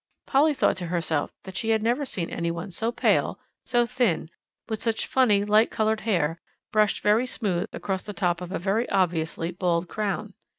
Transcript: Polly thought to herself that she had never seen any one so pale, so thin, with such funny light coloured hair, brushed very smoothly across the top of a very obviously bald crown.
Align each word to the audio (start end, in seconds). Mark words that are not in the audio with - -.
Polly 0.25 0.55
thought 0.55 0.77
to 0.77 0.87
herself 0.87 1.31
that 1.43 1.55
she 1.55 1.69
had 1.69 1.83
never 1.83 2.05
seen 2.05 2.31
any 2.31 2.49
one 2.49 2.71
so 2.71 2.91
pale, 2.91 3.39
so 3.63 3.85
thin, 3.85 4.31
with 4.67 4.81
such 4.81 5.05
funny 5.05 5.45
light 5.45 5.69
coloured 5.69 5.99
hair, 6.01 6.41
brushed 6.71 7.03
very 7.03 7.27
smoothly 7.27 7.67
across 7.71 8.01
the 8.03 8.11
top 8.11 8.41
of 8.41 8.51
a 8.51 8.57
very 8.57 8.89
obviously 8.89 9.51
bald 9.51 9.87
crown. 9.87 10.33